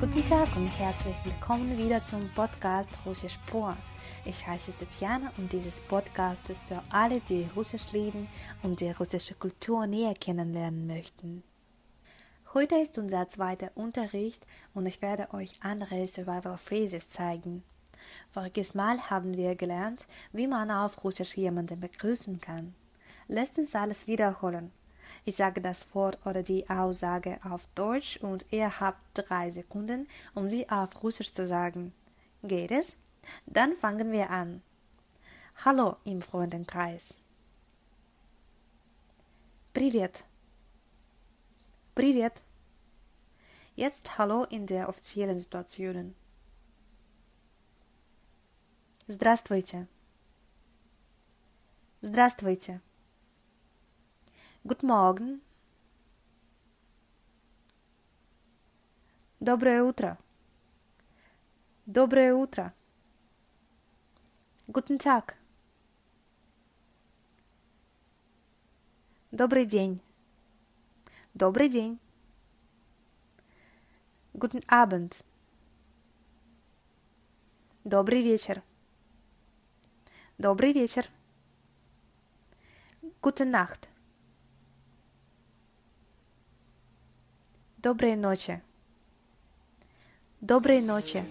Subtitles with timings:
[0.00, 3.76] Guten Tag und herzlich willkommen wieder zum Podcast Russisch Pur.
[4.24, 8.28] Ich heiße Tatjana und dieses Podcast ist für alle, die Russisch lieben
[8.62, 11.42] und die russische Kultur näher kennenlernen möchten.
[12.52, 14.44] Heute ist unser zweiter Unterricht
[14.74, 17.62] und ich werde euch andere Survival Phrases zeigen.
[18.30, 22.74] Voriges Mal haben wir gelernt, wie man auf Russisch jemanden begrüßen kann.
[23.28, 24.72] Lasst uns alles wiederholen.
[25.24, 30.48] Ich sage das Wort oder die Aussage auf Deutsch und ihr habt drei Sekunden, um
[30.48, 31.92] sie auf Russisch zu sagen.
[32.42, 32.96] Geht es?
[33.45, 34.61] Dann fangen wir an.
[35.65, 37.17] Hallo im Freundenkreis.
[39.73, 40.23] Привет.
[41.95, 42.41] Привет.
[43.75, 46.15] Jetzt Hallo in der offiziellen Situation.
[49.07, 49.87] Здравствуйте.
[52.01, 52.81] Здравствуйте.
[54.63, 55.41] Guten Morgen.
[59.39, 60.17] Доброе утро.
[61.85, 62.73] Доброе утро.
[64.70, 65.34] Guten Tag.
[69.30, 70.02] Добрый день.
[71.32, 71.98] Добрый день.
[74.34, 75.24] Guten Abend.
[77.84, 78.62] Добрый вечер.
[80.36, 81.08] Добрый вечер.
[83.22, 83.88] Gute Nacht.
[87.78, 88.62] Доброй ночи.
[90.42, 91.24] Доброй ночи.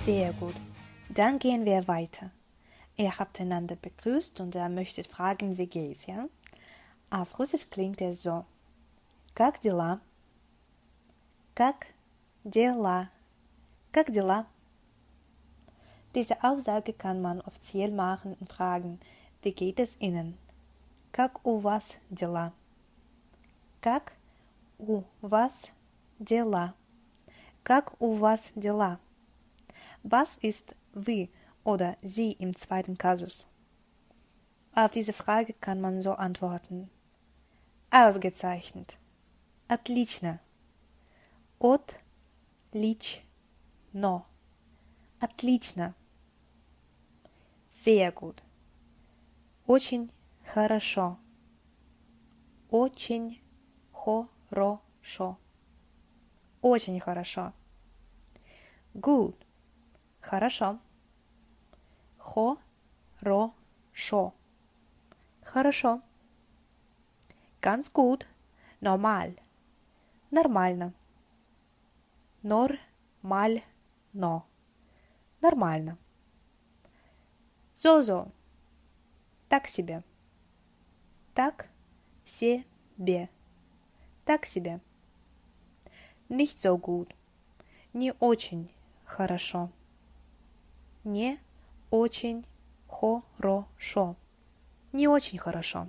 [0.00, 0.54] Sehr gut.
[1.08, 2.30] Dann gehen wir weiter.
[2.96, 6.28] Ihr habt einander begrüßt und er möchte fragen, wie geht's, ja?
[7.10, 8.44] Auf Russisch klingt es so.
[9.34, 10.00] Как дела?
[11.54, 11.86] Как
[12.44, 13.10] дела?
[13.92, 14.46] Как дела?
[16.14, 18.98] Diese Aussage kann man offiziell machen und fragen,
[19.42, 20.38] wie geht es Ihnen?
[21.12, 22.52] Как у вас дела?
[23.80, 24.12] Как
[24.78, 25.70] у вас
[26.18, 26.74] дела?
[27.62, 28.98] Как у вас дела?
[30.03, 31.29] Was ist wie
[31.63, 33.47] oder sie im zweiten Kasus?
[34.73, 36.89] Auf diese Frage kann man so antworten.
[37.91, 38.97] Ausgezeichnet.
[39.67, 40.39] Отлично.
[41.59, 41.99] От
[42.73, 43.21] лич
[43.93, 44.25] но.
[45.19, 45.93] Отлично.
[47.67, 48.41] Sehr gut.
[49.67, 50.11] Очень
[50.43, 51.17] хорошо.
[52.69, 53.41] Очень
[53.91, 55.37] хорошо.
[56.61, 57.53] Очень хорошо.
[58.93, 59.35] Good.
[60.21, 60.79] Хорошо.
[63.19, 64.33] Хорошо.
[65.43, 66.01] Хорошо.
[67.61, 68.27] Ganz gut.
[68.79, 69.37] Normal.
[70.31, 70.93] Нормально.
[72.43, 73.63] Нормально.
[75.41, 75.97] Нормально.
[77.75, 78.31] So-so.
[79.49, 80.03] Так себе.
[81.33, 81.69] Так
[82.25, 83.29] себе.
[84.25, 84.79] Так себе.
[86.29, 87.13] Nicht so gut.
[87.93, 88.71] Не очень
[89.05, 89.69] хорошо.
[91.03, 91.39] Не
[91.89, 92.45] очень
[92.87, 94.15] хорошо.
[94.91, 95.87] Не очень хорошо.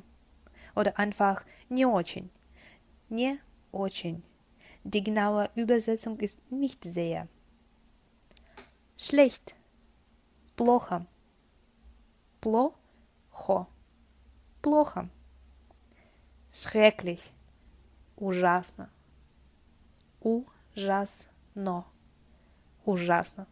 [0.74, 2.30] Oder einfach не очень.
[3.10, 3.38] Не
[3.72, 4.22] очень.
[4.84, 7.28] Die genaue Übersetzung ist nicht sehr.
[8.96, 9.54] Schlecht.
[10.56, 11.06] Плохо.
[12.40, 13.66] Плохо.
[14.62, 15.08] Плохо.
[16.52, 17.32] Schrecklich.
[18.16, 18.90] Ужасно.
[20.20, 21.84] Ужасно.
[22.84, 23.46] Ужасно.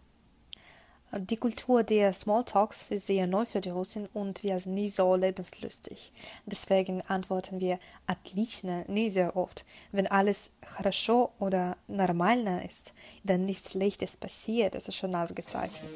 [1.17, 5.15] Die Kultur der Smalltalks ist sehr neu für die Russen und wir sind nie so
[5.15, 6.11] lebenslustig.
[6.45, 9.63] Deswegen antworten wir отлично nie sehr oft.
[9.93, 12.93] Wenn alles хорошо oder нормально ist,
[13.23, 15.89] dann nichts Schlechtes passiert, das ist schon ausgezeichnet.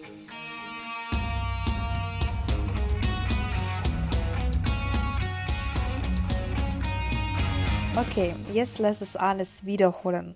[7.97, 10.35] Okay, jetzt lass es alles wiederholen.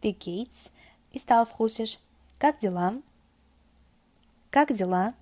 [0.00, 0.72] Wie geht's?
[1.12, 1.98] Ist auf Russisch
[2.45, 3.01] Как дела?
[4.51, 5.15] Как дела?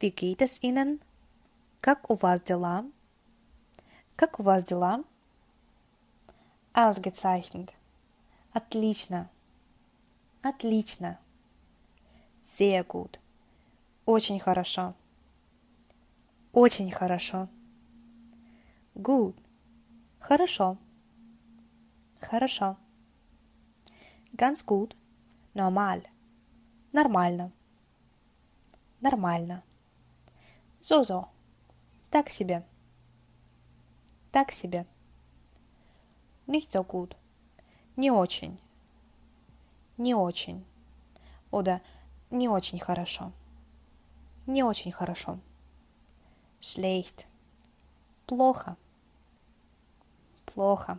[0.00, 1.02] Wie geht es Ihnen?
[1.82, 2.86] Как у вас дела?
[4.16, 5.04] Как у вас дела?
[6.72, 7.74] Ausgezeichnet.
[8.54, 9.28] Отлично.
[10.40, 11.18] Отлично.
[12.42, 13.20] Sehr gut.
[14.06, 14.94] Очень хорошо.
[16.54, 17.50] Очень хорошо.
[18.94, 19.36] Gut.
[20.18, 20.78] Хорошо.
[22.22, 22.78] Хорошо.
[24.32, 24.96] Ganz gut.
[25.54, 26.02] Normal.
[26.92, 27.52] Нормально.
[29.00, 29.62] Нормально.
[30.80, 31.28] So-so.
[32.10, 32.66] Так себе.
[34.32, 34.86] Так себе.
[36.46, 37.16] Nicht so gut.
[37.96, 38.58] Не очень.
[39.96, 40.64] Не очень.
[41.52, 41.80] Oder
[42.30, 43.32] не очень хорошо.
[44.46, 45.38] Не очень хорошо.
[46.60, 47.26] Schlecht.
[48.26, 48.76] Плохо.
[50.46, 50.98] Плохо.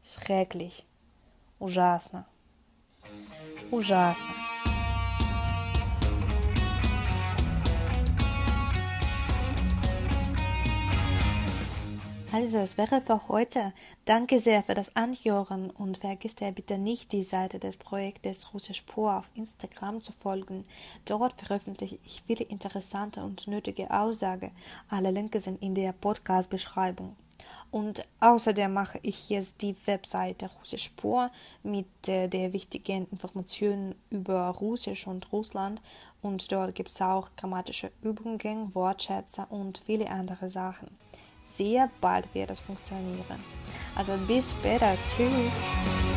[0.00, 0.86] Schrecklich.
[1.58, 2.26] Ужасно.
[3.71, 4.45] Ужасно.
[12.35, 13.71] Also, es wäre für heute.
[14.03, 18.81] Danke sehr für das Anhören und vergiss dir bitte nicht, die Seite des Projektes Russisch
[18.81, 20.65] Pur auf Instagram zu folgen.
[21.05, 24.51] Dort veröffentliche ich viele interessante und nötige Aussagen.
[24.89, 27.15] Alle Linke sind in der Podcast-Beschreibung.
[27.70, 31.30] Und außerdem mache ich jetzt die Webseite Russisch Pur
[31.62, 35.80] mit äh, der wichtigen Informationen über Russisch und Russland.
[36.20, 40.88] Und dort gibt es auch grammatische Übungen, Wortschätze und viele andere Sachen
[41.42, 43.42] sehr bald wird es funktionieren.
[43.96, 44.96] Also bis später.
[45.08, 46.09] Tschüss.